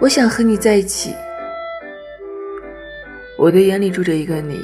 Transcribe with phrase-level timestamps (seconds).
[0.00, 1.12] 我想和你在一起。
[3.36, 4.60] 我的眼里住着一个你，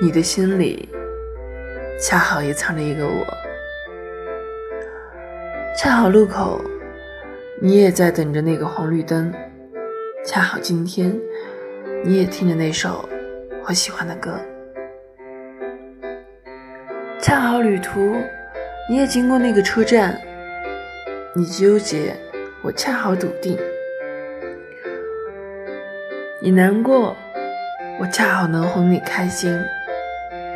[0.00, 0.88] 你的心里
[2.00, 3.26] 恰好也藏着一个我。
[5.76, 6.58] 恰好路口，
[7.60, 9.30] 你也在等着那个红绿灯。
[10.24, 11.14] 恰好今天，
[12.02, 13.06] 你也听着那首
[13.66, 14.38] 我喜欢的歌。
[17.20, 18.16] 恰好旅途，
[18.88, 20.18] 你也经过那个车站。
[21.36, 22.16] 你纠结，
[22.62, 23.58] 我恰好笃定。
[26.40, 27.16] 你难过，
[27.98, 29.50] 我恰好能哄你开心；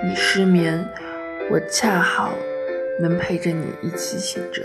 [0.04, 0.88] 你失眠，
[1.50, 2.30] 我恰好
[3.00, 4.62] 能陪着你一起醒着。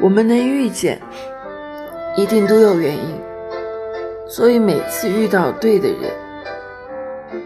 [0.00, 1.00] 我们能遇见，
[2.16, 3.20] 一定都有原因，
[4.26, 6.10] 所以每次遇到对的人，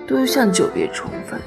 [0.09, 1.39] 都像久别重逢。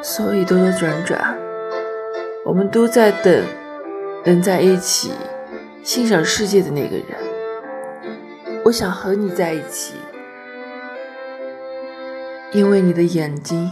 [0.00, 1.36] 所以兜兜转转，
[2.42, 3.44] 我们都在等
[4.24, 5.12] 能在一起。
[5.92, 7.04] 欣赏世界的那个人，
[8.64, 9.96] 我想和你在一起，
[12.52, 13.68] 因为你的眼睛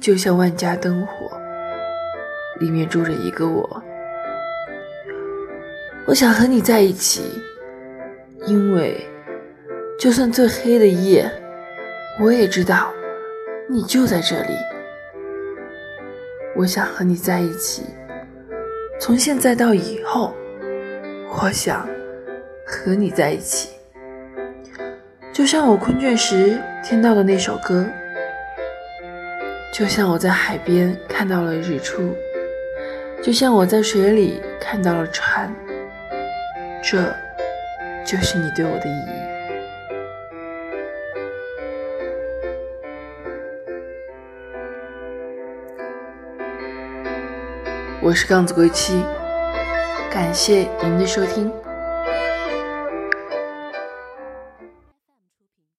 [0.00, 1.36] 就像万家灯火，
[2.60, 3.82] 里面住着一个我。
[6.06, 7.24] 我想和你在一起，
[8.46, 9.04] 因为
[9.98, 11.28] 就算最黑的夜，
[12.20, 12.92] 我也知道
[13.68, 14.54] 你就在这里。
[16.54, 17.82] 我想和你在一起，
[19.00, 20.32] 从现在到以后。
[21.42, 21.86] 我想
[22.64, 23.68] 和你在一起，
[25.30, 27.86] 就像我困倦时听到的那首歌，
[29.70, 32.14] 就像我在海边看到了日出，
[33.22, 35.54] 就像我在水里看到了船，
[36.82, 37.14] 这
[38.06, 39.12] 就是你对我的意义。
[48.00, 49.04] 我是杠子归期。
[50.14, 51.63] 感谢您的收听。